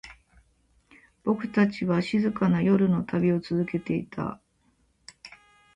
[1.23, 4.41] 僕たちは、静かな夜の旅を続けていた。